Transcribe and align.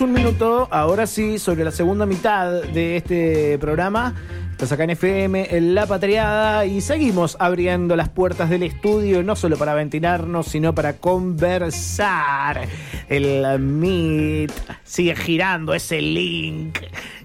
un 0.00 0.12
minuto. 0.12 0.66
Ahora 0.70 1.06
sí, 1.06 1.38
sobre 1.38 1.64
la 1.64 1.70
segunda 1.70 2.06
mitad 2.06 2.62
de 2.62 2.96
este 2.96 3.58
programa. 3.58 4.14
Estás 4.50 4.72
acá 4.72 4.84
en 4.84 4.90
FM, 4.90 5.48
en 5.56 5.74
La 5.74 5.86
Patriada, 5.86 6.64
y 6.64 6.80
seguimos 6.80 7.36
abriendo 7.40 7.96
las 7.96 8.08
puertas 8.08 8.48
del 8.50 8.62
estudio, 8.62 9.22
no 9.22 9.36
solo 9.36 9.56
para 9.56 9.74
ventilarnos, 9.74 10.46
sino 10.46 10.74
para 10.74 10.94
conversar. 10.94 12.68
El 13.08 13.58
Meet 13.58 14.52
sigue 14.84 15.16
girando 15.16 15.74
ese 15.74 16.00
link 16.00 16.78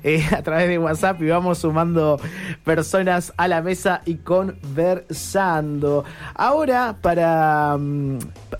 eh, 0.03 0.25
a 0.35 0.41
través 0.41 0.67
de 0.69 0.79
WhatsApp 0.79 1.21
y 1.21 1.27
vamos 1.27 1.59
sumando 1.59 2.19
personas 2.63 3.31
a 3.37 3.47
la 3.47 3.61
mesa 3.61 4.01
y 4.05 4.15
conversando. 4.15 6.03
Ahora, 6.33 6.97
para, 7.01 7.77
mm, 7.77 8.17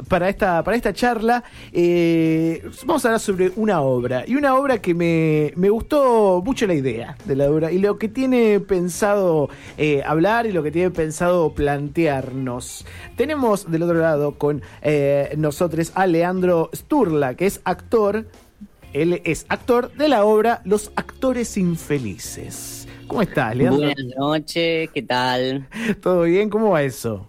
para, 0.08 0.30
esta, 0.30 0.64
para 0.64 0.78
esta 0.78 0.94
charla, 0.94 1.44
eh, 1.72 2.64
vamos 2.86 3.06
a 3.06 3.10
hablar 3.10 3.20
sobre 3.20 3.52
una 3.56 3.82
obra. 3.82 4.24
Y 4.28 4.36
una 4.36 4.56
obra 4.56 4.80
que 4.80 4.94
me, 4.94 5.54
me 5.56 5.70
gustó 5.70 6.42
mucho 6.46 6.68
la 6.68 6.74
idea 6.74 7.18
de 7.26 7.36
la 7.36 7.50
obra 7.50 7.72
y 7.72 7.80
lo 7.80 7.98
que 7.98 8.08
tiene 8.08 8.60
pensado 8.60 9.50
eh, 9.78 10.02
hablar 10.06 10.46
y 10.46 10.52
lo 10.52 10.64
que 10.64 10.72
tiene 10.72 10.92
pensado 10.92 11.54
plantearnos. 11.54 12.86
Tenemos 13.16 13.70
del 13.70 13.84
otro 13.84 14.00
lado 14.00 14.36
con 14.36 14.62
nosotros 15.38 15.92
a 15.96 16.08
Leandro 16.08 16.70
Sturla, 16.74 17.36
que 17.36 17.46
es 17.46 17.62
actor 17.64 18.26
él 18.94 19.22
es 19.24 19.46
actor 19.50 19.92
de 19.94 20.08
la 20.08 20.26
obra 20.26 20.62
Los 20.66 20.92
Actores 20.96 21.58
Infelices. 21.58 22.88
¿Cómo 23.08 23.22
estás, 23.22 23.56
Leandro? 23.56 23.86
Buenas 23.86 24.16
noches, 24.18 24.90
¿qué 24.92 25.02
tal? 25.04 25.68
¿Todo 26.02 26.24
bien? 26.24 26.50
¿Cómo 26.50 26.72
va 26.72 26.82
eso? 26.82 27.28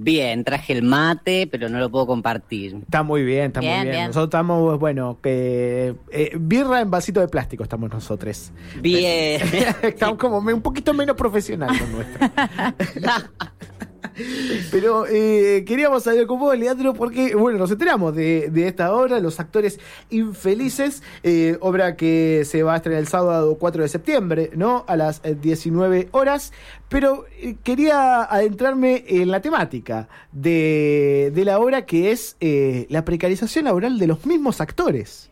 Bien, 0.00 0.44
traje 0.44 0.74
el 0.74 0.84
mate, 0.84 1.48
pero 1.50 1.68
no 1.68 1.80
lo 1.80 1.90
puedo 1.90 2.06
compartir. 2.06 2.76
Está 2.76 3.02
muy 3.02 3.24
bien, 3.24 3.46
está 3.46 3.60
muy 3.60 3.68
bien. 3.68 4.06
Nosotros 4.06 4.26
estamos, 4.26 4.78
bueno, 4.78 5.18
que 5.20 5.96
eh, 6.12 6.36
birra 6.38 6.80
en 6.80 6.88
vasito 6.88 7.18
de 7.18 7.26
plástico 7.26 7.64
estamos 7.64 7.90
nosotros. 7.90 8.52
Bien. 8.80 9.42
estamos 9.82 10.16
como 10.16 10.38
un 10.38 10.62
poquito 10.62 10.94
menos 10.94 11.16
profesional 11.16 11.76
con 11.76 11.92
nuestra. 11.92 12.74
Pero 14.70 15.06
eh, 15.06 15.64
queríamos 15.66 16.04
saber 16.04 16.26
con 16.26 16.38
vos, 16.38 16.56
Leandro, 16.58 16.94
porque, 16.94 17.34
bueno, 17.34 17.58
nos 17.58 17.70
enteramos 17.70 18.14
de, 18.14 18.50
esta 18.66 18.92
obra, 18.94 19.20
Los 19.20 19.40
Actores 19.40 19.78
Infelices, 20.10 21.02
eh, 21.22 21.56
obra 21.60 21.96
que 21.96 22.42
se 22.44 22.62
va 22.62 22.74
a 22.74 22.76
estrenar 22.76 23.00
el 23.00 23.08
sábado 23.08 23.56
4 23.58 23.82
de 23.82 23.88
septiembre, 23.88 24.50
¿no? 24.54 24.84
A 24.88 24.96
las 24.96 25.22
19 25.22 25.98
eh, 25.98 26.08
horas. 26.12 26.52
Pero 26.88 27.26
quería 27.64 28.22
adentrarme 28.22 29.04
en 29.08 29.30
la 29.30 29.40
temática 29.40 30.08
de, 30.32 31.30
de 31.34 31.44
la 31.44 31.58
obra, 31.58 31.84
que 31.84 32.12
es 32.12 32.36
la 32.40 33.04
precarización 33.04 33.66
laboral 33.66 33.98
de 33.98 34.06
los 34.06 34.24
mismos 34.24 34.60
actores. 34.62 35.30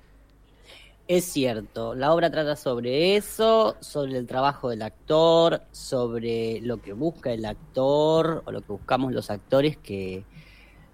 Es 1.09 1.25
cierto, 1.25 1.95
la 1.95 2.13
obra 2.13 2.31
trata 2.31 2.57
sobre 2.57 3.15
eso, 3.17 3.77
sobre 3.79 4.19
el 4.19 4.27
trabajo 4.27 4.71
del 4.71 4.83
actor, 4.83 5.63
sobre 5.71 6.61
lo 6.63 6.79
que 6.83 6.95
busca 6.95 7.31
el 7.31 7.45
actor 7.45 8.43
o 8.45 8.51
lo 8.51 8.61
que 8.61 8.73
buscamos 8.73 9.13
los 9.13 9.31
actores 9.31 9.77
que 9.77 10.25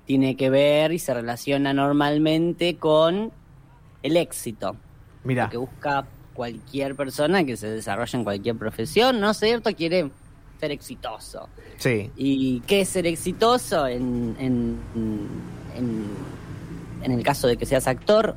tiene 0.04 0.36
que 0.36 0.50
ver 0.50 0.92
y 0.92 0.98
se 0.98 1.14
relaciona 1.14 1.72
normalmente 1.72 2.76
con 2.76 3.32
el 4.02 4.16
éxito. 4.18 4.76
Mira. 5.24 5.44
Lo 5.44 5.50
que 5.50 5.56
busca 5.56 6.06
cualquier 6.34 6.94
persona 6.94 7.44
que 7.44 7.56
se 7.56 7.70
desarrolle 7.70 8.18
en 8.18 8.24
cualquier 8.24 8.56
profesión, 8.56 9.18
¿no 9.18 9.30
es 9.30 9.38
cierto? 9.38 9.70
Quiere 9.74 10.10
ser 10.60 10.72
exitoso. 10.72 11.48
Sí. 11.78 12.10
¿Y 12.16 12.60
qué 12.60 12.82
es 12.82 12.90
ser 12.90 13.06
exitoso 13.06 13.86
en, 13.86 14.36
en, 14.38 14.78
en, 15.74 16.06
en 17.02 17.12
el 17.12 17.22
caso 17.24 17.48
de 17.48 17.56
que 17.56 17.64
seas 17.64 17.86
actor? 17.86 18.36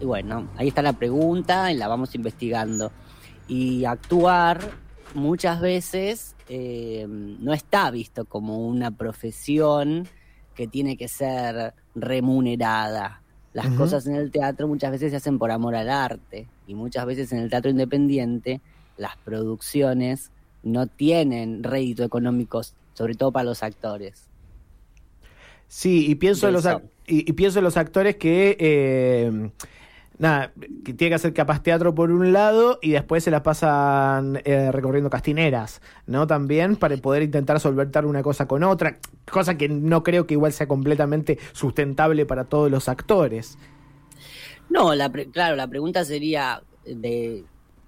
Y 0.00 0.04
bueno, 0.06 0.48
ahí 0.56 0.68
está 0.68 0.82
la 0.82 0.94
pregunta 0.94 1.70
y 1.70 1.76
la 1.76 1.86
vamos 1.86 2.14
investigando. 2.14 2.90
Y 3.46 3.84
actuar 3.84 4.60
muchas 5.14 5.60
veces 5.60 6.34
eh, 6.48 7.06
no 7.08 7.52
está 7.52 7.90
visto 7.90 8.24
como 8.24 8.66
una 8.66 8.90
profesión 8.90 10.08
que 10.54 10.66
tiene 10.66 10.96
que 10.96 11.08
ser 11.08 11.74
remunerada. 11.94 13.22
Las 13.52 13.68
cosas 13.70 14.06
en 14.06 14.14
el 14.14 14.30
teatro 14.30 14.68
muchas 14.68 14.92
veces 14.92 15.10
se 15.10 15.16
hacen 15.16 15.38
por 15.38 15.50
amor 15.50 15.74
al 15.74 15.90
arte 15.90 16.48
y 16.66 16.74
muchas 16.74 17.04
veces 17.04 17.32
en 17.32 17.40
el 17.40 17.50
teatro 17.50 17.70
independiente 17.70 18.60
las 18.96 19.16
producciones 19.16 20.30
no 20.62 20.86
tienen 20.86 21.62
rédito 21.62 22.04
económico, 22.04 22.62
sobre 22.94 23.14
todo 23.14 23.32
para 23.32 23.44
los 23.44 23.62
actores. 23.62 24.28
Sí, 25.66 26.10
y 26.10 26.14
pienso, 26.14 26.48
en 26.48 26.54
los, 26.54 26.68
y, 27.06 27.32
pienso 27.32 27.58
en 27.58 27.64
los 27.64 27.76
actores 27.76 28.16
que... 28.16 28.56
Eh, 28.58 29.50
nada, 30.20 30.52
que 30.84 30.92
tiene 30.92 31.10
que 31.10 31.14
hacer 31.14 31.32
capaz 31.32 31.62
teatro 31.62 31.94
por 31.94 32.10
un 32.10 32.34
lado 32.34 32.78
y 32.82 32.90
después 32.90 33.24
se 33.24 33.30
las 33.30 33.40
pasan 33.40 34.40
eh, 34.44 34.70
recorriendo 34.70 35.08
castineras, 35.08 35.80
¿no? 36.06 36.26
También 36.26 36.76
para 36.76 36.94
poder 36.98 37.22
intentar 37.22 37.58
solventar 37.58 38.04
una 38.04 38.22
cosa 38.22 38.46
con 38.46 38.62
otra, 38.62 38.98
cosa 39.30 39.56
que 39.56 39.70
no 39.70 40.02
creo 40.02 40.26
que 40.26 40.34
igual 40.34 40.52
sea 40.52 40.68
completamente 40.68 41.38
sustentable 41.52 42.26
para 42.26 42.44
todos 42.44 42.70
los 42.70 42.90
actores. 42.90 43.56
No, 44.68 44.94
la 44.94 45.10
claro, 45.10 45.56
la 45.56 45.66
pregunta 45.66 46.04
sería 46.04 46.62
de 46.84 47.44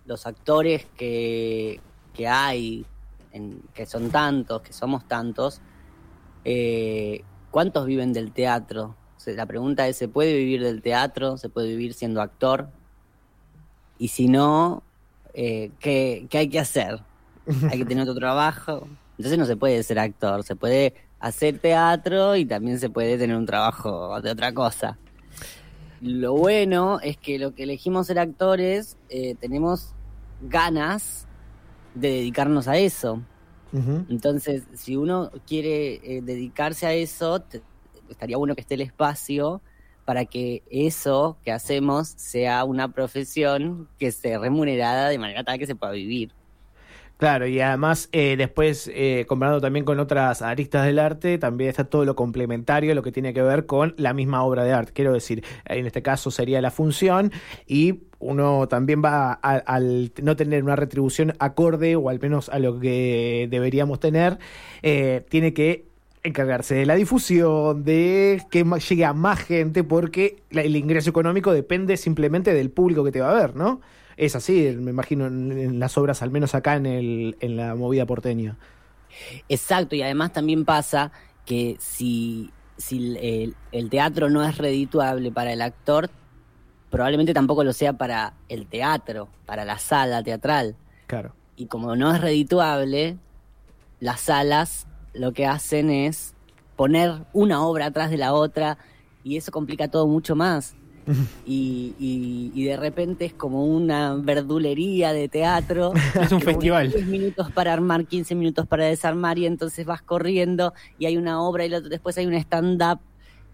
los 0.07 0.27
actores 0.27 0.87
que, 0.97 1.81
que 2.15 2.29
hay, 2.29 2.87
en, 3.33 3.61
que 3.75 3.85
son 3.85 4.09
tantos, 4.09 4.63
que 4.63 4.73
somos 4.73 5.07
tantos, 5.07 5.61
eh, 6.47 7.25
¿cuántos 7.51 7.85
viven 7.85 8.15
del 8.15 8.33
teatro? 8.33 8.97
La 9.27 9.47
pregunta 9.47 9.87
es, 9.89 9.97
¿se 9.97 10.09
puede 10.09 10.37
vivir 10.37 10.63
del 10.63 10.83
teatro? 10.83 11.37
¿Se 11.37 11.49
puede 11.49 11.69
vivir 11.69 11.95
siendo 11.95 12.21
actor? 12.21 12.69
Y 13.99 14.09
si 14.09 14.29
no, 14.29 14.83
eh, 15.35 15.71
¿qué, 15.79 16.27
hay 16.33 16.49
que 16.49 16.59
hacer? 16.59 17.01
Hay 17.71 17.79
que 17.79 17.85
tener 17.85 18.03
otro 18.03 18.15
trabajo. 18.15 18.89
Entonces 19.19 19.39
no 19.39 19.47
se 19.47 19.57
puede 19.57 19.83
ser 19.83 19.99
actor, 19.99 20.43
se 20.43 20.57
puede 20.57 20.95
hacer 21.21 21.59
teatro 21.59 22.35
y 22.37 22.45
también 22.45 22.79
se 22.81 22.91
puede 22.91 23.17
tener 23.17 23.37
un 23.37 23.47
trabajo 23.47 24.21
de 24.21 24.31
otra 24.31 24.53
cosa. 24.53 24.99
Lo 26.01 26.35
bueno 26.35 26.99
es 27.01 27.17
que 27.17 27.39
lo 27.39 27.55
que 27.55 27.63
elegimos 27.63 28.09
ser 28.09 28.19
actores, 28.19 28.97
eh, 29.09 29.37
tenemos 29.37 29.95
ganas 30.41 31.29
de 31.95 32.09
dedicarnos 32.09 32.67
a 32.67 32.77
eso. 32.77 33.23
Entonces, 34.11 34.65
si 34.75 34.97
uno 34.97 35.31
quiere 35.47 35.95
eh, 36.05 36.21
dedicarse 36.23 36.87
a 36.87 36.93
eso, 36.93 37.43
estaría 38.13 38.37
bueno 38.37 38.55
que 38.55 38.61
esté 38.61 38.75
el 38.75 38.83
espacio 38.83 39.61
para 40.05 40.25
que 40.25 40.63
eso 40.71 41.37
que 41.45 41.53
hacemos 41.53 42.09
sea 42.17 42.65
una 42.65 42.93
profesión 42.93 43.89
que 43.99 44.09
esté 44.09 44.39
remunerada 44.39 45.09
de 45.09 45.19
manera 45.19 45.45
tal 45.45 45.59
que 45.59 45.67
se 45.67 45.75
pueda 45.75 45.93
vivir. 45.93 46.33
Claro, 47.23 47.47
y 47.47 47.61
además 47.61 48.09
eh, 48.11 48.35
después, 48.37 48.91
eh, 48.93 49.27
comparando 49.29 49.61
también 49.61 49.85
con 49.85 50.01
otras 50.01 50.43
aristas 50.43 50.85
del 50.87 50.99
arte, 50.99 51.39
también 51.39 51.71
está 51.71 51.85
todo 51.85 52.05
lo 52.05 52.17
complementario, 52.17 52.97
lo 52.97 53.03
que 53.05 53.13
tiene 53.13 53.33
que 53.33 53.43
ver 53.43 53.65
con 53.65 53.95
la 53.97 54.13
misma 54.13 54.43
obra 54.43 54.65
de 54.65 54.73
arte. 54.73 54.93
Quiero 54.93 55.13
decir, 55.13 55.45
en 55.67 55.87
este 55.87 56.03
caso 56.03 56.33
sería 56.33 56.61
la 56.61 56.73
función 56.73 57.31
y 57.65 58.01
uno 58.19 58.67
también 58.67 59.03
va 59.05 59.35
al 59.35 60.13
no 60.21 60.35
tener 60.35 60.65
una 60.65 60.75
retribución 60.75 61.35
acorde 61.39 61.95
o 61.95 62.09
al 62.09 62.19
menos 62.19 62.49
a 62.49 62.59
lo 62.59 62.81
que 62.81 63.47
deberíamos 63.49 64.01
tener, 64.01 64.39
eh, 64.83 65.25
tiene 65.29 65.55
que 65.55 65.92
encargarse 66.25 66.75
de 66.75 66.87
la 66.87 66.95
difusión, 66.95 67.85
de 67.85 68.43
que 68.51 68.65
llegue 68.65 69.05
a 69.05 69.13
más 69.13 69.41
gente, 69.41 69.83
porque 69.83 70.43
el 70.51 70.77
ingreso 70.77 71.11
económico 71.11 71.53
depende 71.53 71.97
simplemente 71.97 72.55
del 72.55 72.71
público 72.71 73.05
que 73.05 73.13
te 73.13 73.21
va 73.21 73.31
a 73.31 73.35
ver, 73.35 73.57
¿no? 73.57 73.81
Es 74.17 74.37
así, 74.37 74.75
me 74.79 74.91
imagino, 74.91 75.27
en, 75.27 75.81
las 75.81 75.99
obras, 75.99 76.23
al 76.23 76.31
menos 76.31 76.55
acá 76.55 76.77
en, 76.77 76.87
el, 76.87 77.37
en 77.41 77.57
la 77.57 77.75
movida 77.75 78.07
porteña. 78.07 78.57
Exacto, 79.49 79.97
y 79.97 80.03
además 80.03 80.33
también 80.33 80.65
pasa 80.65 81.11
que 81.45 81.77
si, 81.81 82.51
si 82.77 83.17
el, 83.17 83.57
el 83.73 83.91
teatro 83.91 84.31
no 84.31 84.45
es 84.45 84.59
redituable 84.59 85.33
para 85.33 85.53
el 85.53 85.61
actor, 85.61 86.09
probablemente 86.91 87.35
tampoco 87.35 87.65
lo 87.65 87.73
sea 87.73 87.95
para 87.95 88.35
el 88.49 88.67
teatro, 88.67 89.29
para 89.45 89.65
la 89.65 89.79
sala 89.79 90.23
teatral. 90.23 90.77
Claro. 91.09 91.35
Y 91.57 91.67
como 91.67 91.97
no 91.97 92.15
es 92.15 92.21
redituable, 92.21 93.17
las 93.99 94.21
salas 94.21 94.87
lo 95.15 95.33
que 95.33 95.47
hacen 95.47 95.91
es 95.91 96.35
poner 96.77 97.25
una 97.33 97.65
obra 97.65 97.87
atrás 97.87 98.11
de 98.11 98.17
la 98.17 98.33
otra 98.33 98.79
y 99.25 99.37
eso 99.37 99.53
complica 99.53 99.89
todo 99.89 100.07
mucho 100.07 100.37
más. 100.37 100.75
Y, 101.45 101.95
y, 102.55 102.65
de 102.65 102.77
repente 102.77 103.25
es 103.25 103.33
como 103.33 103.65
una 103.65 104.15
verdulería 104.15 105.13
de 105.13 105.29
teatro. 105.29 105.93
es 106.21 106.31
un 106.31 106.41
festival. 106.41 106.93
10 106.93 107.07
minutos 107.07 107.51
para 107.51 107.73
armar, 107.73 108.07
15 108.07 108.37
minutos 108.37 108.69
para 108.69 108.87
desarmar 108.87 109.37
y 109.37 109.47
entonces 109.47 109.85
vas 109.85 110.01
corriendo 110.01 110.73
y 111.01 111.07
hay 111.07 111.17
una 111.17 111.43
obra 111.43 111.67
y 111.67 111.69
después 111.69 112.17
hay 112.19 112.27
un 112.27 112.35
stand-up 112.35 113.01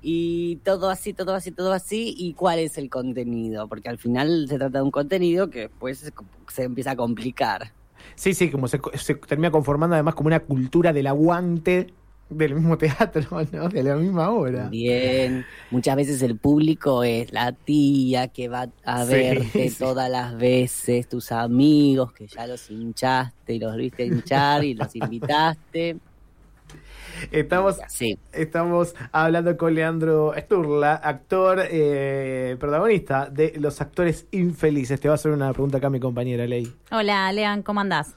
y 0.02 0.56
todo 0.56 0.90
así, 0.90 1.14
todo 1.14 1.34
así, 1.34 1.50
todo 1.50 1.72
así. 1.72 2.14
¿Y 2.16 2.34
cuál 2.34 2.58
es 2.58 2.76
el 2.76 2.90
contenido? 2.90 3.66
Porque 3.66 3.88
al 3.88 3.98
final 3.98 4.46
se 4.48 4.58
trata 4.58 4.78
de 4.78 4.84
un 4.84 4.90
contenido 4.90 5.48
que 5.48 5.60
después 5.60 6.12
se 6.48 6.62
empieza 6.62 6.92
a 6.92 6.96
complicar. 6.96 7.72
Sí, 8.14 8.34
sí, 8.34 8.50
como 8.50 8.68
se, 8.68 8.78
termina 9.26 9.50
conformando 9.50 9.94
además 9.94 10.14
como 10.14 10.28
una 10.28 10.40
cultura 10.40 10.92
del 10.92 11.06
aguante 11.06 11.88
del 12.30 12.54
mismo 12.54 12.76
teatro, 12.76 13.22
¿no? 13.52 13.68
De 13.68 13.82
la 13.82 13.96
misma 13.96 14.30
obra. 14.30 14.68
Bien. 14.68 15.46
Muchas 15.70 15.96
veces 15.96 16.22
el 16.22 16.36
público 16.36 17.02
es 17.02 17.32
la 17.32 17.52
tía 17.52 18.28
que 18.28 18.48
va 18.48 18.68
a 18.84 19.04
Sí, 19.06 19.12
verte 19.12 19.70
sí. 19.70 19.76
todas 19.78 20.10
las 20.10 20.36
veces, 20.36 21.08
tus 21.08 21.32
amigos 21.32 22.12
que 22.12 22.26
ya 22.26 22.46
los 22.46 22.70
hinchaste 22.70 23.54
y 23.54 23.58
los 23.58 23.76
viste 23.76 24.04
hinchar 24.06 24.64
y 24.64 24.74
los 24.74 24.94
invitaste. 24.96 25.96
Estamos, 27.32 27.78
Sí. 27.88 28.16
estamos 28.32 28.94
hablando 29.10 29.56
con 29.56 29.74
Leandro 29.74 30.32
Sturla, 30.38 30.94
actor, 30.94 31.60
eh, 31.68 32.56
protagonista 32.60 33.26
de 33.26 33.54
Los 33.58 33.80
Actores 33.80 34.26
Infelices. 34.30 35.00
Te 35.00 35.08
va 35.08 35.14
a 35.14 35.16
hacer 35.16 35.32
una 35.32 35.52
pregunta 35.52 35.78
acá 35.78 35.90
mi 35.90 35.98
compañera 36.00 36.46
Ley. 36.46 36.72
Hola, 36.92 37.30
Lean, 37.32 37.62
¿cómo 37.62 37.80
andás? 37.80 38.14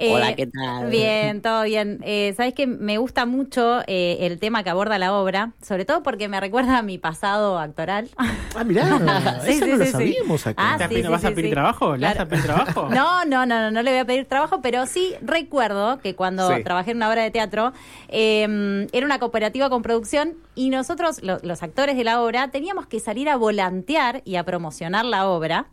Eh, 0.00 0.14
Hola, 0.14 0.36
¿qué 0.36 0.46
tal? 0.46 0.90
Bien, 0.90 1.42
todo 1.42 1.64
bien. 1.64 1.98
Eh, 2.04 2.32
Sabes 2.36 2.54
que 2.54 2.68
me 2.68 2.98
gusta 2.98 3.26
mucho 3.26 3.80
eh, 3.88 4.18
el 4.20 4.38
tema 4.38 4.62
que 4.62 4.70
aborda 4.70 4.96
la 4.96 5.12
obra, 5.12 5.54
sobre 5.60 5.84
todo 5.84 6.04
porque 6.04 6.28
me 6.28 6.38
recuerda 6.38 6.78
a 6.78 6.82
mi 6.82 6.98
pasado 6.98 7.58
actoral. 7.58 8.08
Ah, 8.54 8.62
mirá, 8.62 8.86
Sí, 9.44 9.50
eso 9.50 9.64
sí, 9.64 9.70
no 9.72 9.76
lo 9.76 9.84
sí, 9.84 9.90
sabíamos 9.90 10.46
acá. 10.46 10.62
Ah, 10.64 10.72
¿Estás 10.74 10.88
sí, 10.88 10.94
pidiendo- 10.94 11.08
sí, 11.08 11.12
¿Vas 11.14 11.24
a 11.24 11.34
pedir 11.34 11.44
sí. 11.46 11.50
trabajo? 11.50 11.96
¿Le 11.96 12.06
vas 12.06 12.20
a 12.20 12.26
pedir 12.28 12.44
trabajo? 12.44 12.88
No, 12.94 13.24
no, 13.24 13.44
no, 13.44 13.60
no, 13.60 13.70
no 13.72 13.82
le 13.82 13.90
voy 13.90 13.98
a 13.98 14.04
pedir 14.04 14.24
trabajo, 14.26 14.60
pero 14.62 14.86
sí 14.86 15.14
recuerdo 15.20 15.98
que 15.98 16.14
cuando 16.14 16.54
Sí. 16.54 16.62
trabajé 16.62 16.92
en 16.92 16.98
una 16.98 17.10
obra 17.10 17.22
de 17.24 17.32
teatro, 17.32 17.72
eh, 18.08 18.86
era 18.92 19.04
una 19.04 19.18
cooperativa 19.18 19.68
con 19.68 19.82
producción 19.82 20.34
y 20.54 20.70
nosotros, 20.70 21.24
lo- 21.24 21.40
los 21.42 21.64
actores 21.64 21.96
de 21.96 22.04
la 22.04 22.22
obra, 22.22 22.52
teníamos 22.52 22.86
que 22.86 23.00
salir 23.00 23.28
a 23.28 23.34
volantear 23.36 24.22
y 24.24 24.36
a 24.36 24.44
promocionar 24.44 25.04
la 25.04 25.26
obra 25.28 25.66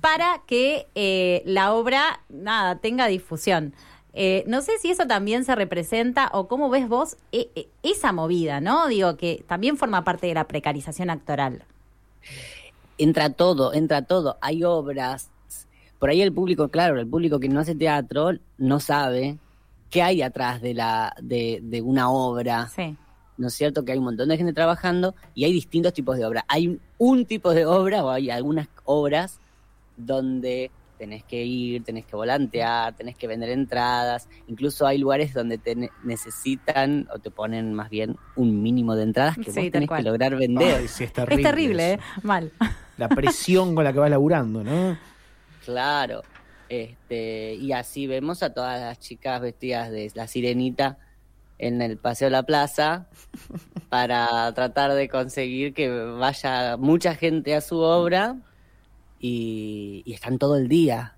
para 0.00 0.42
que 0.46 0.86
eh, 0.94 1.42
la 1.44 1.74
obra, 1.74 2.20
nada, 2.28 2.76
tenga 2.76 3.06
difusión. 3.06 3.74
Eh, 4.12 4.44
no 4.46 4.60
sé 4.60 4.72
si 4.78 4.90
eso 4.90 5.06
también 5.06 5.44
se 5.44 5.54
representa 5.54 6.30
o 6.32 6.48
cómo 6.48 6.68
ves 6.68 6.88
vos 6.88 7.16
eh, 7.32 7.68
esa 7.82 8.12
movida, 8.12 8.60
¿no? 8.60 8.88
Digo, 8.88 9.16
que 9.16 9.44
también 9.46 9.76
forma 9.76 10.02
parte 10.04 10.26
de 10.26 10.34
la 10.34 10.48
precarización 10.48 11.10
actoral. 11.10 11.62
entra 12.98 13.30
todo, 13.30 13.72
entra 13.72 14.02
todo. 14.02 14.36
Hay 14.40 14.64
obras. 14.64 15.30
Por 15.98 16.10
ahí 16.10 16.22
el 16.22 16.32
público, 16.32 16.68
claro, 16.68 16.98
el 16.98 17.06
público 17.06 17.38
que 17.38 17.48
no 17.48 17.60
hace 17.60 17.74
teatro 17.74 18.32
no 18.58 18.80
sabe 18.80 19.38
qué 19.90 20.02
hay 20.02 20.22
atrás 20.22 20.62
de 20.62 20.74
la 20.74 21.14
de, 21.20 21.60
de 21.62 21.82
una 21.82 22.10
obra. 22.10 22.68
Sí. 22.68 22.96
¿No 23.36 23.48
es 23.48 23.54
cierto? 23.54 23.84
Que 23.84 23.92
hay 23.92 23.98
un 23.98 24.04
montón 24.04 24.28
de 24.28 24.36
gente 24.36 24.52
trabajando 24.52 25.14
y 25.34 25.44
hay 25.44 25.52
distintos 25.52 25.94
tipos 25.94 26.16
de 26.18 26.24
obra. 26.26 26.44
Hay 26.48 26.78
un 26.98 27.24
tipo 27.26 27.54
de 27.54 27.64
obra 27.64 28.04
o 28.04 28.10
hay 28.10 28.28
algunas 28.28 28.68
obras 28.84 29.40
donde 30.06 30.70
tenés 30.98 31.24
que 31.24 31.42
ir, 31.42 31.82
tenés 31.82 32.04
que 32.04 32.14
volantear, 32.14 32.94
tenés 32.94 33.16
que 33.16 33.26
vender 33.26 33.48
entradas. 33.50 34.28
Incluso 34.48 34.86
hay 34.86 34.98
lugares 34.98 35.32
donde 35.32 35.56
te 35.56 35.74
ne- 35.74 35.90
necesitan 36.04 37.08
o 37.14 37.18
te 37.18 37.30
ponen 37.30 37.72
más 37.72 37.88
bien 37.88 38.16
un 38.36 38.62
mínimo 38.62 38.94
de 38.94 39.04
entradas 39.04 39.36
que 39.38 39.50
Sí, 39.50 39.60
vos 39.62 39.70
tenés 39.70 39.88
cual. 39.88 40.02
que 40.02 40.08
lograr 40.10 40.36
vender. 40.36 40.76
Ay, 40.80 40.88
sí, 40.88 41.04
es 41.04 41.12
terrible. 41.12 41.42
Es 41.42 41.48
terrible. 41.48 41.92
¿eh? 41.94 41.98
Mal. 42.22 42.52
La 42.98 43.08
presión 43.08 43.74
con 43.74 43.82
la 43.84 43.94
que 43.94 43.98
vas 43.98 44.10
laburando, 44.10 44.62
¿no? 44.62 44.98
Claro. 45.64 46.20
Este, 46.68 47.54
y 47.54 47.72
así 47.72 48.06
vemos 48.06 48.42
a 48.42 48.52
todas 48.52 48.78
las 48.78 48.98
chicas 49.00 49.40
vestidas 49.40 49.90
de 49.90 50.10
la 50.14 50.26
sirenita 50.26 50.98
en 51.58 51.80
el 51.82 51.96
Paseo 51.96 52.26
de 52.26 52.32
la 52.32 52.42
Plaza 52.42 53.08
para 53.88 54.52
tratar 54.54 54.92
de 54.92 55.08
conseguir 55.08 55.74
que 55.74 55.88
vaya 55.90 56.76
mucha 56.76 57.14
gente 57.14 57.54
a 57.54 57.60
su 57.60 57.78
obra 57.78 58.36
y, 59.20 60.02
y 60.04 60.12
están 60.14 60.38
todo 60.38 60.56
el 60.56 60.66
día. 60.68 61.16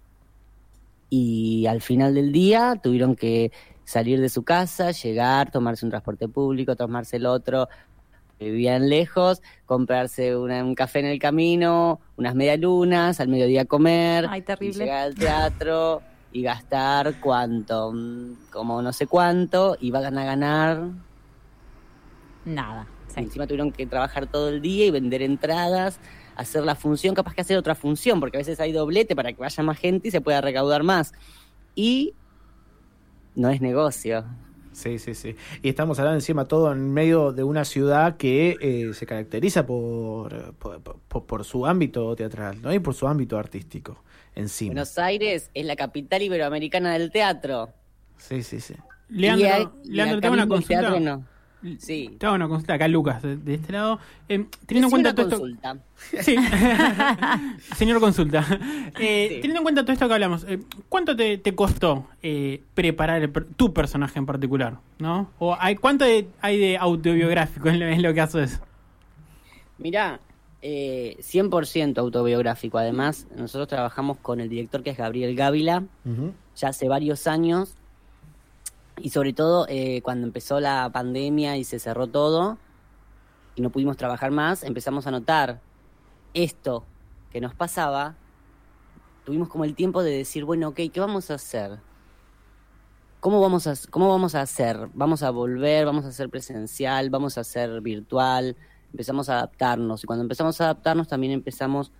Y 1.08 1.66
al 1.66 1.80
final 1.80 2.14
del 2.14 2.32
día 2.32 2.78
tuvieron 2.82 3.14
que 3.16 3.52
salir 3.84 4.20
de 4.20 4.28
su 4.28 4.42
casa, 4.44 4.90
llegar, 4.90 5.50
tomarse 5.50 5.84
un 5.86 5.90
transporte 5.90 6.28
público, 6.28 6.74
tomarse 6.76 7.16
el 7.16 7.26
otro, 7.26 7.68
vivían 8.40 8.88
lejos, 8.88 9.40
comprarse 9.66 10.36
una- 10.36 10.64
un 10.64 10.74
café 10.74 11.00
en 11.00 11.06
el 11.06 11.18
camino, 11.18 12.00
unas 12.16 12.34
medialunas, 12.34 13.20
al 13.20 13.28
mediodía 13.28 13.66
comer, 13.66 14.26
Ay, 14.28 14.42
terrible. 14.42 14.76
y 14.76 14.78
llegar 14.86 15.02
al 15.04 15.14
teatro 15.14 16.02
y 16.32 16.42
gastar 16.42 17.20
cuánto, 17.20 17.92
como 18.50 18.80
no 18.82 18.92
sé 18.92 19.06
cuánto, 19.06 19.76
y 19.80 19.90
van 19.90 20.16
a 20.18 20.24
ganar. 20.24 20.88
Nada. 22.44 22.86
sí. 23.08 23.20
Encima 23.20 23.46
tuvieron 23.46 23.70
que 23.70 23.86
trabajar 23.86 24.26
todo 24.26 24.48
el 24.48 24.62
día 24.62 24.86
y 24.86 24.90
vender 24.90 25.22
entradas, 25.22 26.00
hacer 26.42 26.62
la 26.64 26.74
función, 26.74 27.14
capaz 27.14 27.34
que 27.34 27.40
hacer 27.40 27.56
otra 27.56 27.74
función, 27.74 28.20
porque 28.20 28.36
a 28.36 28.40
veces 28.40 28.60
hay 28.60 28.72
doblete 28.72 29.16
para 29.16 29.32
que 29.32 29.40
vaya 29.40 29.62
más 29.62 29.78
gente 29.78 30.08
y 30.08 30.10
se 30.10 30.20
pueda 30.20 30.40
recaudar 30.40 30.82
más. 30.82 31.12
Y 31.74 32.14
no 33.34 33.48
es 33.50 33.60
negocio. 33.60 34.24
Sí, 34.72 34.98
sí, 34.98 35.14
sí. 35.14 35.36
Y 35.62 35.68
estamos 35.68 35.98
hablando 35.98 36.16
encima 36.16 36.46
todo 36.46 36.72
en 36.72 36.92
medio 36.94 37.32
de 37.32 37.42
una 37.44 37.64
ciudad 37.64 38.16
que 38.16 38.56
eh, 38.60 38.94
se 38.94 39.04
caracteriza 39.04 39.66
por, 39.66 40.54
por, 40.54 40.80
por- 40.80 41.26
por 41.26 41.44
su 41.44 41.66
ámbito 41.66 42.14
teatral, 42.16 42.62
¿no? 42.62 42.72
Y 42.72 42.78
por 42.78 42.94
su 42.94 43.06
ámbito 43.06 43.38
artístico 43.38 44.02
encima. 44.34 44.68
Buenos 44.70 44.96
Aires 44.98 45.50
es 45.52 45.66
la 45.66 45.76
capital 45.76 46.22
iberoamericana 46.22 46.94
del 46.94 47.10
teatro. 47.10 47.68
Sí, 48.16 48.42
sí, 48.42 48.60
sí. 48.60 48.74
Leandro, 49.10 49.46
Y 49.46 49.50
hay- 49.50 49.68
y 49.84 49.90
Leandro, 49.92 50.14
acá 50.16 50.20
te 50.22 50.26
hago 50.28 50.34
una 50.34 50.48
consulta. 50.48 50.80
teatro 50.80 51.00
no. 51.00 51.26
Sí. 51.78 52.16
Te 52.18 52.26
hago 52.26 52.34
una 52.34 52.48
consulta 52.48 52.74
acá, 52.74 52.88
Lucas, 52.88 53.22
de, 53.22 53.36
de 53.36 53.54
este 53.54 53.72
lado. 53.72 53.98
Eh, 54.28 54.46
teniendo 54.66 54.86
en 54.88 54.90
cuenta 54.90 55.10
una 55.10 55.14
todo 55.14 55.26
esto. 55.28 55.38
consulta. 55.40 55.76
Sí. 56.22 56.36
Señor 57.76 58.00
consulta. 58.00 58.44
Eh, 58.98 59.26
Sí. 59.28 59.34
Teniendo 59.36 59.58
en 59.58 59.62
cuenta 59.62 59.82
todo 59.82 59.92
esto 59.92 60.08
que 60.08 60.14
hablamos, 60.14 60.44
eh, 60.48 60.58
¿cuánto 60.88 61.14
te, 61.16 61.38
te 61.38 61.54
costó 61.54 62.06
eh, 62.22 62.62
preparar 62.74 63.22
el 63.22 63.30
tu 63.32 63.72
personaje 63.72 64.18
en 64.18 64.26
particular? 64.26 64.78
¿no? 64.98 65.30
¿O 65.38 65.56
hay, 65.58 65.76
cuánto 65.76 66.04
de- 66.04 66.28
hay 66.40 66.58
de 66.58 66.76
autobiográfico 66.78 67.68
en 67.68 67.80
lo, 67.80 67.86
en 67.86 68.02
lo 68.02 68.12
que 68.14 68.20
haces? 68.20 68.60
Mirá, 69.78 70.20
eh, 70.62 71.16
100% 71.20 71.98
autobiográfico. 71.98 72.78
Además, 72.78 73.26
nosotros 73.36 73.68
trabajamos 73.68 74.18
con 74.18 74.40
el 74.40 74.48
director 74.48 74.82
que 74.82 74.90
es 74.90 74.96
Gabriel 74.98 75.34
Gávila 75.34 75.84
ya 76.56 76.68
hace 76.68 76.88
varios 76.88 77.26
años. 77.26 77.76
Y 79.02 79.10
sobre 79.10 79.32
todo 79.32 79.66
eh, 79.68 80.00
cuando 80.02 80.28
empezó 80.28 80.60
la 80.60 80.88
pandemia 80.92 81.56
y 81.56 81.64
se 81.64 81.80
cerró 81.80 82.06
todo 82.06 82.56
y 83.56 83.60
no 83.60 83.70
pudimos 83.70 83.96
trabajar 83.96 84.30
más, 84.30 84.62
empezamos 84.62 85.08
a 85.08 85.10
notar 85.10 85.60
esto 86.34 86.84
que 87.32 87.40
nos 87.40 87.52
pasaba. 87.52 88.14
Tuvimos 89.24 89.48
como 89.48 89.64
el 89.64 89.74
tiempo 89.74 90.04
de 90.04 90.18
decir, 90.18 90.44
bueno, 90.44 90.68
ok, 90.68 90.82
¿qué 90.92 91.00
vamos 91.00 91.32
a 91.32 91.34
hacer? 91.34 91.80
¿Cómo 93.18 93.40
vamos 93.40 93.66
a, 93.66 93.74
cómo 93.90 94.08
vamos 94.08 94.36
a 94.36 94.42
hacer? 94.42 94.88
¿Vamos 94.94 95.24
a 95.24 95.30
volver? 95.30 95.84
¿Vamos 95.84 96.04
a 96.04 96.08
hacer 96.08 96.30
presencial? 96.30 97.10
¿Vamos 97.10 97.36
a 97.38 97.40
hacer 97.40 97.80
virtual? 97.80 98.56
Empezamos 98.92 99.28
a 99.28 99.38
adaptarnos. 99.38 100.04
Y 100.04 100.06
cuando 100.06 100.22
empezamos 100.22 100.60
a 100.60 100.64
adaptarnos 100.64 101.08
también 101.08 101.32
empezamos, 101.32 101.90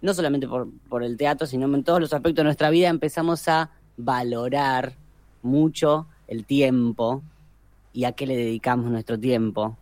no 0.00 0.14
solamente 0.14 0.46
por, 0.46 0.68
por 0.88 1.02
el 1.02 1.16
teatro, 1.16 1.44
sino 1.44 1.66
en 1.74 1.82
todos 1.82 1.98
los 1.98 2.12
aspectos 2.12 2.36
de 2.36 2.44
nuestra 2.44 2.70
vida, 2.70 2.88
empezamos 2.88 3.48
a 3.48 3.72
valorar 3.96 4.96
mucho 5.42 6.06
el 6.32 6.44
tiempo 6.44 7.22
y 7.92 8.04
a 8.04 8.12
qué 8.12 8.26
le 8.26 8.36
dedicamos 8.36 8.90
nuestro 8.90 9.18
tiempo. 9.18 9.76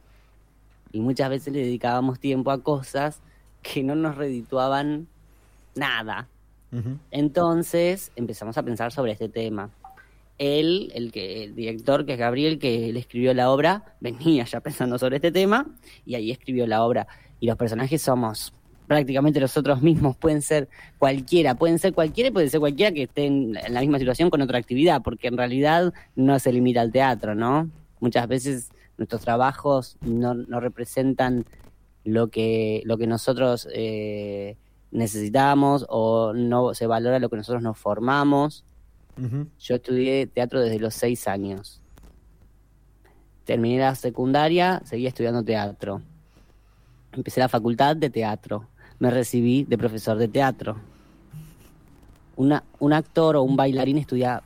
Y 0.92 1.00
muchas 1.00 1.30
veces 1.30 1.52
le 1.52 1.60
dedicábamos 1.60 2.18
tiempo 2.18 2.50
a 2.50 2.62
cosas 2.62 3.22
que 3.62 3.82
no 3.84 3.94
nos 3.94 4.16
redituaban 4.16 5.06
nada. 5.74 6.28
Entonces 7.10 8.12
empezamos 8.16 8.58
a 8.58 8.62
pensar 8.62 8.92
sobre 8.92 9.12
este 9.12 9.28
tema. 9.28 9.70
Él, 10.38 10.90
el, 10.94 11.12
que, 11.12 11.44
el 11.44 11.54
director, 11.54 12.06
que 12.06 12.14
es 12.14 12.18
Gabriel, 12.18 12.58
que 12.58 12.88
él 12.88 12.96
escribió 12.96 13.34
la 13.34 13.50
obra, 13.50 13.94
venía 14.00 14.44
ya 14.44 14.60
pensando 14.60 14.98
sobre 14.98 15.16
este 15.16 15.30
tema 15.30 15.66
y 16.04 16.14
ahí 16.14 16.30
escribió 16.30 16.66
la 16.66 16.82
obra. 16.84 17.06
Y 17.38 17.46
los 17.46 17.56
personajes 17.56 18.02
somos 18.02 18.52
prácticamente 18.90 19.38
nosotros 19.38 19.82
mismos, 19.82 20.16
pueden 20.16 20.42
ser 20.42 20.68
cualquiera, 20.98 21.54
pueden 21.54 21.78
ser 21.78 21.94
cualquiera 21.94 22.26
y 22.26 22.32
puede 22.32 22.50
ser 22.50 22.58
cualquiera 22.58 22.90
que 22.90 23.04
esté 23.04 23.24
en, 23.24 23.52
la 23.52 23.78
misma 23.78 24.00
situación 24.00 24.30
con 24.30 24.42
otra 24.42 24.58
actividad, 24.58 25.00
porque 25.00 25.28
en 25.28 25.36
realidad 25.36 25.94
no 26.16 26.36
se 26.40 26.52
limita 26.52 26.80
al 26.80 26.90
teatro, 26.90 27.36
¿no? 27.36 27.70
Muchas 28.00 28.26
veces 28.26 28.70
nuestros 28.98 29.20
trabajos 29.20 29.96
no, 30.00 30.34
no 30.34 30.58
representan 30.58 31.44
lo 32.04 32.30
que, 32.30 32.82
lo 32.84 32.98
que 32.98 33.06
nosotros 33.06 33.68
eh, 33.72 34.56
necesitamos 34.90 35.86
o 35.88 36.32
no 36.34 36.74
se 36.74 36.88
valora 36.88 37.20
lo 37.20 37.28
que 37.30 37.36
nosotros 37.36 37.62
nos 37.62 37.78
formamos. 37.78 38.64
Yo 39.60 39.76
estudié 39.76 40.26
teatro 40.26 40.60
desde 40.60 40.80
los 40.80 40.94
seis 40.94 41.28
años. 41.28 41.80
Terminé 43.44 43.78
la 43.78 43.94
secundaria, 43.94 44.82
seguí 44.84 45.06
estudiando 45.06 45.44
teatro. 45.44 46.02
Empecé 47.12 47.38
la 47.38 47.48
facultad 47.48 47.94
de 47.94 48.10
teatro. 48.10 48.66
Me 49.00 49.10
recibí 49.10 49.64
de 49.64 49.76
profesor 49.76 50.16
de 50.16 50.28
teatro. 50.28 50.76
Una, 52.36 52.62
un 52.78 52.92
actor 52.92 53.34
o 53.34 53.42
un 53.42 53.56
bailarín 53.56 53.98
estudia 53.98 54.42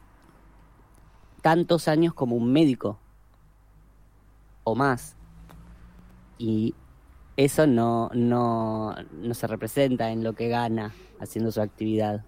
tantos 1.42 1.88
años 1.88 2.14
como 2.14 2.36
un 2.36 2.50
médico 2.50 2.98
o 4.64 4.74
más. 4.74 5.16
Y 6.38 6.74
eso 7.36 7.66
no, 7.66 8.10
no, 8.14 8.94
no 9.12 9.34
se 9.34 9.46
representa 9.46 10.10
en 10.10 10.24
lo 10.24 10.32
que 10.32 10.48
gana 10.48 10.94
haciendo 11.20 11.52
su 11.52 11.60
actividad. 11.60 12.24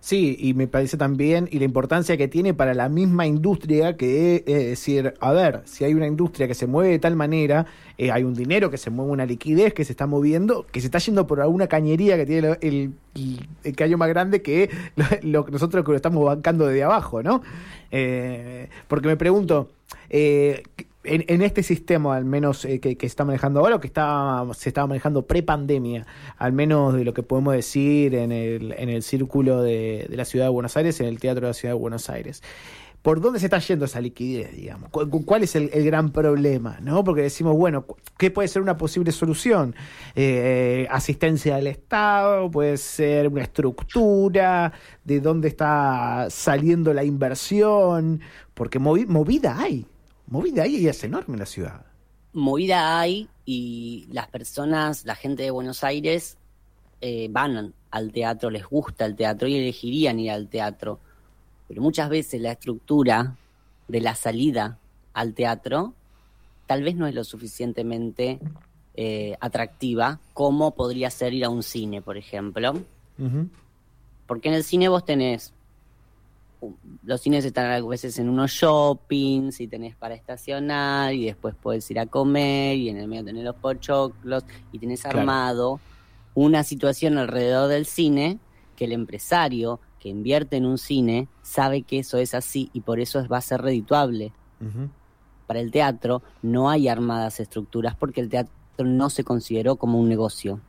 Sí, 0.00 0.36
y 0.38 0.54
me 0.54 0.68
parece 0.68 0.96
también, 0.96 1.48
y 1.50 1.58
la 1.58 1.64
importancia 1.64 2.16
que 2.16 2.28
tiene 2.28 2.54
para 2.54 2.74
la 2.74 2.88
misma 2.88 3.26
industria, 3.26 3.96
que 3.96 4.44
es 4.46 4.66
decir, 4.66 5.14
a 5.20 5.32
ver, 5.32 5.62
si 5.64 5.84
hay 5.84 5.94
una 5.94 6.06
industria 6.06 6.46
que 6.46 6.54
se 6.54 6.66
mueve 6.68 6.90
de 6.90 6.98
tal 7.00 7.16
manera, 7.16 7.66
eh, 7.98 8.12
hay 8.12 8.22
un 8.22 8.34
dinero 8.34 8.70
que 8.70 8.78
se 8.78 8.90
mueve, 8.90 9.10
una 9.10 9.26
liquidez 9.26 9.74
que 9.74 9.84
se 9.84 9.92
está 9.92 10.06
moviendo, 10.06 10.64
que 10.70 10.80
se 10.80 10.86
está 10.86 10.98
yendo 10.98 11.26
por 11.26 11.40
alguna 11.40 11.66
cañería 11.66 12.16
que 12.16 12.26
tiene 12.26 12.56
el, 12.60 12.94
el, 13.14 13.96
más 13.96 14.08
grande 14.08 14.42
que 14.42 14.70
lo, 14.96 15.06
lo, 15.22 15.46
nosotros 15.50 15.84
que 15.84 15.90
lo 15.90 15.96
estamos 15.96 16.24
bancando 16.24 16.66
desde 16.66 16.84
abajo, 16.84 17.22
¿no? 17.22 17.42
Eh, 17.90 18.68
porque 18.86 19.08
me 19.08 19.16
pregunto, 19.16 19.70
eh, 20.08 20.62
en, 21.06 21.42
este 21.42 21.62
sistema, 21.62 22.16
al 22.16 22.24
menos 22.24 22.64
eh, 22.64 22.80
que, 22.80 22.96
que, 22.96 23.06
está 23.06 23.24
manejando 23.24 23.60
ahora, 23.60 23.76
o 23.76 23.80
que 23.80 23.86
está, 23.86 24.44
se 24.54 24.68
estaba 24.68 24.86
manejando 24.86 25.26
pre-pandemia, 25.26 26.06
al 26.36 26.52
menos 26.52 26.94
de 26.94 27.04
lo 27.04 27.14
que 27.14 27.22
podemos 27.22 27.54
decir 27.54 28.14
en 28.14 28.32
el, 28.32 28.74
en 28.76 28.88
el 28.88 29.02
círculo 29.02 29.62
de, 29.62 30.06
la 30.10 30.24
ciudad 30.24 30.46
de 30.46 30.50
Buenos 30.50 30.76
Aires, 30.76 31.00
en 31.00 31.06
el 31.06 31.18
teatro 31.18 31.42
de 31.42 31.50
la 31.50 31.54
ciudad 31.54 31.74
de 31.74 31.80
Buenos 31.80 32.10
Aires. 32.10 32.42
¿Por 33.02 33.20
dónde 33.20 33.38
se 33.38 33.46
está 33.46 33.58
yendo 33.60 33.84
esa 33.84 34.00
liquidez, 34.00 34.56
digamos? 34.56 34.90
¿Cuál 34.90 35.44
es 35.44 35.54
el, 35.54 35.70
el 35.72 35.84
gran 35.84 36.10
problema? 36.10 36.78
¿no? 36.80 37.04
Porque 37.04 37.22
decimos, 37.22 37.54
bueno, 37.56 37.86
¿qué 38.18 38.32
puede 38.32 38.48
ser 38.48 38.62
una 38.62 38.76
posible 38.76 39.12
solución? 39.12 39.76
Eh, 40.16 40.88
asistencia 40.90 41.54
del 41.54 41.68
Estado, 41.68 42.50
puede 42.50 42.76
ser 42.78 43.28
una 43.28 43.42
estructura, 43.42 44.72
de 45.04 45.20
dónde 45.20 45.46
está 45.46 46.26
saliendo 46.30 46.92
la 46.92 47.04
inversión, 47.04 48.22
porque 48.54 48.80
movi 48.80 49.06
movida 49.06 49.56
hay 49.56 49.86
movida 50.26 50.62
hay 50.62 50.76
y 50.76 50.88
es 50.88 51.02
enorme 51.04 51.34
en 51.34 51.40
la 51.40 51.46
ciudad. 51.46 51.86
Movida 52.32 53.00
hay 53.00 53.28
y 53.44 54.06
las 54.10 54.28
personas, 54.28 55.04
la 55.04 55.14
gente 55.14 55.42
de 55.42 55.50
Buenos 55.50 55.84
Aires 55.84 56.36
eh, 57.00 57.28
van 57.30 57.72
al 57.90 58.12
teatro, 58.12 58.50
les 58.50 58.64
gusta 58.66 59.06
el 59.06 59.16
teatro 59.16 59.48
y 59.48 59.56
elegirían 59.56 60.18
ir 60.18 60.30
al 60.30 60.48
teatro. 60.48 60.98
Pero 61.68 61.82
muchas 61.82 62.08
veces 62.08 62.40
la 62.40 62.52
estructura 62.52 63.36
de 63.88 64.00
la 64.00 64.14
salida 64.14 64.78
al 65.14 65.34
teatro 65.34 65.94
tal 66.66 66.82
vez 66.82 66.96
no 66.96 67.06
es 67.06 67.14
lo 67.14 67.24
suficientemente 67.24 68.40
eh, 68.94 69.36
atractiva 69.40 70.20
como 70.34 70.72
podría 70.74 71.10
ser 71.10 71.32
ir 71.32 71.44
a 71.44 71.48
un 71.48 71.62
cine, 71.62 72.02
por 72.02 72.16
ejemplo. 72.16 72.72
Uh 73.18 73.22
-huh. 73.22 73.48
Porque 74.26 74.48
en 74.48 74.54
el 74.54 74.64
cine 74.64 74.88
vos 74.88 75.04
tenés 75.04 75.52
los 77.02 77.20
cines 77.20 77.44
están 77.44 77.70
a 77.70 77.86
veces 77.86 78.18
en 78.18 78.28
unos 78.28 78.50
shoppings 78.50 79.60
y 79.60 79.68
tenés 79.68 79.94
para 79.94 80.14
estacionar 80.14 81.14
y 81.14 81.26
después 81.26 81.54
puedes 81.60 81.90
ir 81.90 81.98
a 81.98 82.06
comer 82.06 82.76
y 82.76 82.88
en 82.88 82.96
el 82.96 83.08
medio 83.08 83.24
tenés 83.24 83.44
los 83.44 83.56
pochoclos 83.56 84.44
y 84.72 84.78
tenés 84.78 85.02
claro. 85.02 85.20
armado 85.20 85.80
una 86.34 86.64
situación 86.64 87.18
alrededor 87.18 87.68
del 87.68 87.86
cine 87.86 88.38
que 88.76 88.84
el 88.84 88.92
empresario 88.92 89.80
que 89.98 90.08
invierte 90.08 90.56
en 90.56 90.66
un 90.66 90.78
cine 90.78 91.28
sabe 91.42 91.82
que 91.82 91.98
eso 91.98 92.18
es 92.18 92.34
así 92.34 92.70
y 92.72 92.80
por 92.80 93.00
eso 93.00 93.26
va 93.26 93.38
a 93.38 93.40
ser 93.40 93.62
redituable. 93.62 94.32
Uh 94.60 94.64
-huh. 94.64 94.88
Para 95.46 95.60
el 95.60 95.70
teatro 95.70 96.22
no 96.42 96.68
hay 96.68 96.88
armadas 96.88 97.40
estructuras 97.40 97.94
porque 97.94 98.20
el 98.20 98.28
teatro 98.28 98.52
no 98.78 99.08
se 99.08 99.24
consideró 99.24 99.76
como 99.76 99.98
un 99.98 100.08
negocio. 100.08 100.60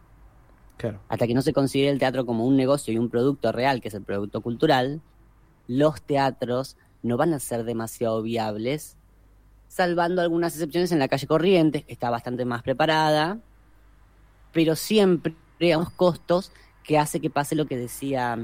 Claro. 0.77 0.99
Hasta 1.09 1.27
que 1.27 1.33
no 1.33 1.41
se 1.41 1.53
considere 1.53 1.91
el 1.91 1.99
teatro 1.99 2.25
como 2.25 2.45
un 2.45 2.55
negocio 2.55 2.93
y 2.93 2.97
un 2.97 3.09
producto 3.09 3.51
real, 3.51 3.81
que 3.81 3.87
es 3.87 3.93
el 3.93 4.03
producto 4.03 4.41
cultural, 4.41 5.01
los 5.67 6.01
teatros 6.01 6.77
no 7.03 7.17
van 7.17 7.33
a 7.33 7.39
ser 7.39 7.63
demasiado 7.63 8.21
viables, 8.21 8.97
salvando 9.67 10.21
algunas 10.21 10.53
excepciones 10.53 10.91
en 10.91 10.99
la 10.99 11.07
calle 11.07 11.27
Corrientes, 11.27 11.83
que 11.85 11.93
está 11.93 12.09
bastante 12.09 12.45
más 12.45 12.63
preparada, 12.63 13.39
pero 14.51 14.75
siempre 14.75 15.35
a 15.73 15.77
unos 15.77 15.91
costos 15.91 16.51
que 16.83 16.97
hace 16.97 17.19
que 17.19 17.29
pase 17.29 17.55
lo 17.55 17.65
que 17.65 17.77
decía 17.77 18.37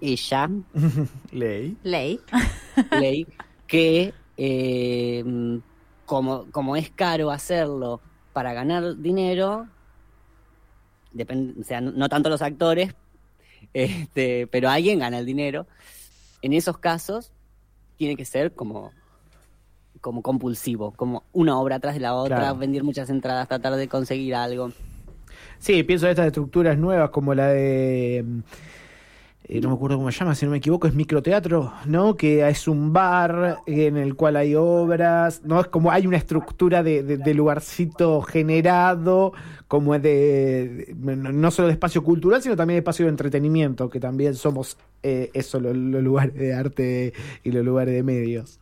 ella. 0.00 0.50
Ley. 1.32 1.76
Ley. 1.82 2.20
Ley, 3.00 3.26
que 3.66 4.12
eh, 4.36 5.60
como, 6.06 6.46
como 6.50 6.76
es 6.76 6.90
caro 6.90 7.30
hacerlo 7.30 8.00
para 8.32 8.52
ganar 8.52 8.96
dinero, 8.96 9.68
depende, 11.12 11.60
o 11.60 11.64
sea, 11.64 11.80
no, 11.80 11.92
no 11.92 12.08
tanto 12.08 12.28
los 12.28 12.42
actores, 12.42 12.94
este, 13.74 14.46
pero 14.46 14.70
alguien 14.70 15.00
gana 15.00 15.18
el 15.18 15.26
dinero. 15.26 15.66
En 16.40 16.52
esos 16.52 16.78
casos 16.78 17.32
tiene 17.96 18.16
que 18.16 18.24
ser 18.24 18.52
como, 18.52 18.92
como 20.00 20.22
compulsivo, 20.22 20.92
como 20.92 21.24
una 21.32 21.58
obra 21.58 21.76
atrás 21.76 21.94
de 21.94 22.00
la 22.00 22.14
otra, 22.14 22.36
claro. 22.36 22.56
vender 22.56 22.84
muchas 22.84 23.10
entradas, 23.10 23.48
tratar 23.48 23.74
de 23.76 23.88
conseguir 23.88 24.34
algo. 24.34 24.70
Sí, 25.58 25.82
pienso 25.82 26.06
en 26.06 26.10
estas 26.10 26.26
estructuras 26.26 26.78
nuevas 26.78 27.10
como 27.10 27.34
la 27.34 27.48
de 27.48 28.24
eh, 29.46 29.60
no 29.60 29.68
me 29.68 29.74
acuerdo 29.74 29.98
cómo 29.98 30.10
se 30.10 30.18
llama, 30.18 30.34
si 30.34 30.46
no 30.46 30.52
me 30.52 30.56
equivoco, 30.56 30.86
es 30.86 30.94
microteatro, 30.94 31.74
¿no? 31.84 32.16
Que 32.16 32.48
es 32.48 32.66
un 32.66 32.94
bar 32.94 33.58
en 33.66 33.98
el 33.98 34.16
cual 34.16 34.36
hay 34.36 34.54
obras, 34.54 35.42
¿no? 35.44 35.60
Es 35.60 35.66
como 35.66 35.90
hay 35.90 36.06
una 36.06 36.16
estructura 36.16 36.82
de, 36.82 37.02
de, 37.02 37.18
de 37.18 37.34
lugarcito 37.34 38.22
generado, 38.22 39.34
como 39.68 39.98
de, 39.98 40.94
de, 40.94 40.94
no 40.94 41.50
solo 41.50 41.68
de 41.68 41.74
espacio 41.74 42.02
cultural, 42.02 42.40
sino 42.40 42.56
también 42.56 42.76
de 42.76 42.78
espacio 42.78 43.04
de 43.04 43.10
entretenimiento, 43.10 43.90
que 43.90 44.00
también 44.00 44.34
somos 44.34 44.78
eh, 45.02 45.30
eso, 45.34 45.60
los, 45.60 45.76
los, 45.76 46.02
lugares 46.02 46.34
de 46.34 46.54
arte 46.54 47.12
y 47.42 47.50
los 47.50 47.62
lugares 47.62 47.94
de 47.94 48.02
medios. 48.02 48.60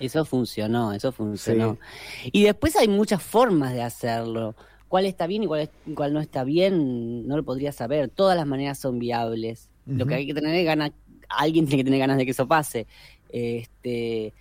Eso 0.00 0.24
funcionó, 0.24 0.94
eso 0.94 1.12
funcionó. 1.12 1.76
Sí. 2.22 2.30
Y 2.32 2.44
después 2.44 2.74
hay 2.76 2.88
muchas 2.88 3.22
formas 3.22 3.74
de 3.74 3.82
hacerlo. 3.82 4.54
Cuál 4.88 5.04
está 5.04 5.26
bien 5.26 5.42
y 5.42 5.46
cuál, 5.46 5.60
es, 5.60 5.70
cuál 5.94 6.14
no 6.14 6.20
está 6.20 6.42
bien, 6.42 7.28
no 7.28 7.36
lo 7.36 7.42
podría 7.42 7.72
saber. 7.72 8.08
Todas 8.08 8.34
las 8.36 8.46
maneras 8.46 8.78
son 8.78 8.98
viables. 8.98 9.68
Uh 9.86 9.90
-huh. 9.90 9.98
Lo 9.98 10.06
que 10.06 10.14
hay 10.14 10.26
que 10.26 10.34
tener 10.34 10.54
es 10.54 10.64
ganas, 10.64 10.92
alguien 11.28 11.66
tiene 11.66 11.82
que 11.82 11.84
tener 11.84 12.00
ganas 12.00 12.16
de 12.16 12.24
que 12.24 12.30
eso 12.32 12.46
pase. 12.46 12.86
Este, 13.28 14.32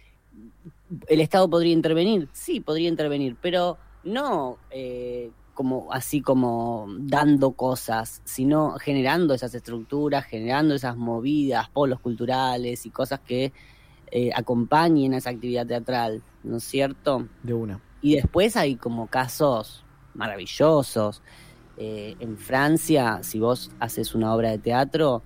¿El 1.07 1.21
Estado 1.21 1.49
podría 1.49 1.73
intervenir? 1.73 2.27
Sí, 2.33 2.59
podría 2.59 2.89
intervenir, 2.89 3.35
pero 3.41 3.77
no 4.03 4.57
eh, 4.71 5.31
como 5.53 5.91
así 5.91 6.21
como 6.21 6.87
dando 6.99 7.51
cosas, 7.51 8.21
sino 8.25 8.73
generando 8.79 9.33
esas 9.33 9.53
estructuras, 9.53 10.25
generando 10.25 10.75
esas 10.75 10.97
movidas, 10.97 11.69
polos 11.69 11.99
culturales 11.99 12.85
y 12.85 12.89
cosas 12.89 13.19
que 13.19 13.51
eh, 14.11 14.31
acompañen 14.35 15.13
a 15.13 15.17
esa 15.17 15.29
actividad 15.29 15.65
teatral, 15.65 16.21
¿no 16.43 16.57
es 16.57 16.63
cierto? 16.63 17.27
De 17.43 17.53
una. 17.53 17.79
Y 18.01 18.15
después 18.15 18.57
hay 18.57 18.75
como 18.75 19.07
casos 19.07 19.85
maravillosos. 20.13 21.21
Eh, 21.77 22.15
en 22.19 22.37
Francia, 22.37 23.19
si 23.23 23.39
vos 23.39 23.71
haces 23.79 24.13
una 24.13 24.33
obra 24.33 24.49
de 24.49 24.57
teatro, 24.57 25.23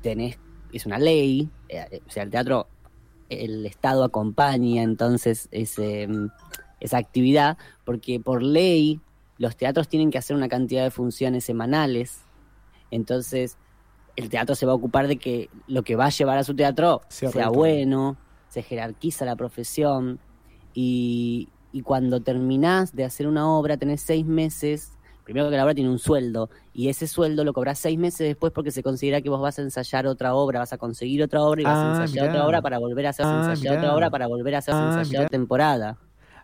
tenés, 0.00 0.38
es 0.72 0.86
una 0.86 0.98
ley, 0.98 1.50
eh, 1.68 2.00
o 2.06 2.10
sea, 2.10 2.22
el 2.22 2.30
teatro, 2.30 2.68
el 3.28 3.66
Estado 3.66 4.04
acompaña 4.04 4.82
entonces 4.82 5.48
ese, 5.52 6.08
esa 6.80 6.98
actividad, 6.98 7.58
porque 7.84 8.20
por 8.20 8.42
ley 8.42 9.00
los 9.38 9.56
teatros 9.56 9.88
tienen 9.88 10.10
que 10.10 10.18
hacer 10.18 10.36
una 10.36 10.48
cantidad 10.48 10.84
de 10.84 10.90
funciones 10.90 11.44
semanales, 11.44 12.20
entonces 12.90 13.56
el 14.16 14.28
teatro 14.28 14.54
se 14.54 14.66
va 14.66 14.72
a 14.72 14.74
ocupar 14.74 15.08
de 15.08 15.16
que 15.16 15.48
lo 15.66 15.82
que 15.82 15.96
va 15.96 16.06
a 16.06 16.10
llevar 16.10 16.38
a 16.38 16.44
su 16.44 16.54
teatro 16.54 17.02
sea 17.08 17.48
bueno, 17.48 18.16
se 18.48 18.62
jerarquiza 18.62 19.24
la 19.24 19.36
profesión 19.36 20.18
y, 20.74 21.48
y 21.72 21.82
cuando 21.82 22.20
terminás 22.20 22.94
de 22.94 23.04
hacer 23.04 23.26
una 23.26 23.48
obra 23.48 23.76
tenés 23.76 24.02
seis 24.02 24.26
meses 24.26 24.92
primero 25.24 25.50
que 25.50 25.56
la 25.56 25.64
obra 25.64 25.74
tiene 25.74 25.90
un 25.90 25.98
sueldo 25.98 26.50
y 26.72 26.88
ese 26.88 27.06
sueldo 27.06 27.44
lo 27.44 27.52
cobras 27.52 27.78
seis 27.78 27.98
meses 27.98 28.26
después 28.26 28.52
porque 28.52 28.70
se 28.70 28.82
considera 28.82 29.20
que 29.20 29.28
vos 29.28 29.40
vas 29.40 29.58
a 29.58 29.62
ensayar 29.62 30.06
otra 30.06 30.34
obra, 30.34 30.60
vas 30.60 30.72
a 30.72 30.78
conseguir 30.78 31.22
otra 31.22 31.42
obra 31.42 31.62
y 31.62 31.64
vas 31.64 31.76
ah, 31.76 31.92
a 31.92 32.02
ensayar 32.02 32.24
mirá. 32.26 32.34
otra 32.34 32.46
obra 32.46 32.62
para 32.62 32.78
volver 32.78 33.06
a 33.06 33.10
hacer 33.10 33.26
ah, 33.26 33.50
ensayar 33.50 33.72
mirá. 33.72 33.82
otra 33.82 33.96
obra 33.96 34.10
para 34.10 34.26
volver 34.26 34.54
a 34.54 34.58
hacer 34.58 34.74
ah, 34.74 34.96
ensayar 34.98 35.28
temporada. 35.28 35.98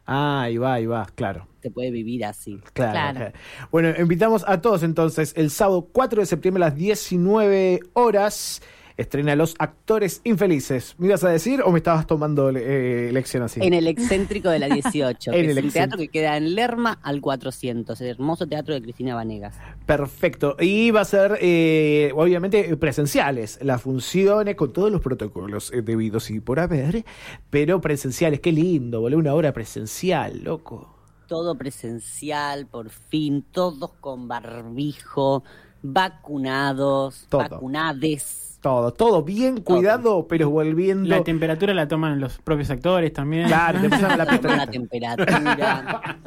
Ah, 0.07 0.43
ahí 0.43 0.57
va, 0.57 0.75
ahí 0.75 0.87
va, 0.87 1.07
claro. 1.15 1.49
Se 1.63 1.71
puede 1.71 1.91
vivir 1.91 2.25
así. 2.25 2.61
Claro, 2.73 2.93
claro. 2.93 3.19
claro. 3.19 3.33
Bueno, 3.73 3.93
invitamos 3.99 4.45
a 4.47 4.61
todos 4.61 4.85
entonces 4.85 5.33
el 5.37 5.51
sábado 5.51 5.89
4 5.93 6.21
de 6.21 6.27
septiembre 6.27 6.63
a 6.63 6.69
las 6.69 6.77
19 6.77 7.81
horas 7.95 8.63
estrena 8.97 9.37
Los 9.37 9.55
Actores 9.59 10.21
Infelices. 10.25 10.95
¿Me 10.99 11.07
ibas 11.09 11.25
a 11.25 11.29
decir 11.29 11.63
o 11.63 11.71
me 11.71 11.79
estabas 11.79 12.07
tomando 12.07 12.51
eh, 12.51 13.11
lección 13.13 13.43
así? 13.43 13.61
En 13.63 13.75
el 13.75 13.87
excéntrico 13.87 14.49
de 14.49 14.59
la 14.59 14.69
18, 14.69 15.33
en 15.35 15.51
el 15.51 15.59
es 15.59 15.65
un 15.65 15.71
teatro 15.71 15.99
que 15.99 16.09
queda 16.09 16.37
en 16.37 16.55
Lerma 16.55 16.99
al 17.03 17.21
400, 17.21 18.01
el 18.01 18.09
hermoso 18.09 18.47
teatro 18.47 18.75
de 18.75 18.83
Cristina 18.83 19.15
Vanegas. 19.15 19.57
Perfecto. 19.85 20.57
Y 20.59 20.91
va 20.91 21.03
a 21.03 21.05
ser, 21.05 21.39
eh, 21.41 22.13
obviamente, 22.15 22.77
presenciales 22.77 23.59
las 23.63 23.83
funciones 23.83 24.57
con 24.57 24.73
todos 24.73 24.91
los 24.91 25.01
protocolos 25.01 25.73
eh, 25.73 25.83
debidos 25.83 26.31
y 26.31 26.41
por 26.41 26.61
haber, 26.61 27.05
pero 27.51 27.81
presenciales. 27.81 28.41
Qué 28.41 28.53
lindo, 28.53 29.01
boludo, 29.01 29.19
una 29.19 29.35
hora 29.35 29.53
presencial, 29.53 30.43
loco. 30.43 30.95
Todo 31.27 31.57
presencial, 31.57 32.67
por 32.67 32.89
fin, 32.91 33.45
todos 33.51 33.93
con 33.95 34.29
barbijo, 34.29 35.43
vacunados, 35.83 37.27
Todo. 37.29 37.41
vacunades 37.41 38.56
todo, 38.67 38.93
todo 38.93 39.23
bien 39.23 39.61
cuidado, 39.61 40.03
todo. 40.03 40.27
pero 40.27 40.51
volviendo. 40.51 41.09
La 41.09 41.23
temperatura 41.23 41.73
la 41.73 41.87
toman 41.87 42.19
los 42.19 42.39
propios 42.39 42.69
actores 42.71 43.13
también. 43.13 43.47
Claro, 43.47 43.81
te 43.81 43.89
pasan 43.89 44.19
la, 44.19 44.25
la 44.25 44.67
temperatura. 44.67 46.17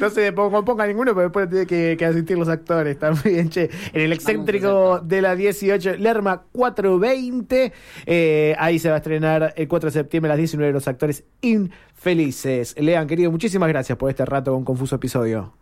No 0.00 0.08
se 0.08 0.32
ponga, 0.32 0.62
ponga 0.64 0.86
ninguno, 0.86 1.12
pero 1.12 1.24
después 1.24 1.50
tiene 1.50 1.66
que, 1.66 1.96
que 1.98 2.06
asistir 2.06 2.38
los 2.38 2.48
actores 2.48 2.98
también, 2.98 3.50
che. 3.50 3.68
En 3.92 4.00
el 4.00 4.12
excéntrico 4.14 5.00
de 5.00 5.20
la 5.20 5.36
18, 5.36 5.96
Lerma 5.98 6.44
420. 6.52 7.72
eh, 8.06 8.56
ahí 8.58 8.78
se 8.78 8.88
va 8.88 8.94
a 8.94 8.98
estrenar 8.98 9.52
el 9.56 9.68
4 9.68 9.88
de 9.88 9.92
septiembre 9.92 10.30
a 10.30 10.32
las 10.32 10.38
19 10.38 10.72
los 10.72 10.88
actores 10.88 11.24
infelices. 11.42 12.74
Lean, 12.78 13.06
querido, 13.06 13.30
muchísimas 13.30 13.68
gracias 13.68 13.98
por 13.98 14.08
este 14.08 14.24
rato 14.24 14.54
con 14.54 14.64
Confuso 14.64 14.96
Episodio. 14.96 15.52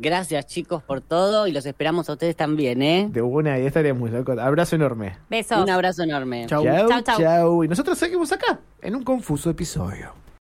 Gracias 0.00 0.46
chicos 0.46 0.82
por 0.82 1.00
todo 1.00 1.46
y 1.46 1.52
los 1.52 1.66
esperamos 1.66 2.08
a 2.08 2.12
ustedes 2.12 2.36
también, 2.36 2.82
¿eh? 2.82 3.08
De 3.10 3.22
una, 3.22 3.58
y 3.58 3.66
estaremos. 3.66 4.10
loco. 4.10 4.32
Abrazo 4.32 4.76
enorme. 4.76 5.16
Besos. 5.28 5.62
Un 5.62 5.70
abrazo 5.70 6.02
enorme. 6.02 6.46
Chau. 6.46 6.64
Chau, 6.64 6.88
Chau, 6.88 7.02
chau. 7.02 7.18
chau. 7.18 7.64
Y 7.64 7.68
nosotros 7.68 7.98
seguimos 7.98 8.30
acá, 8.32 8.58
en 8.82 8.96
un 8.96 9.02
Confuso 9.02 9.50
Episodio. 9.50 10.12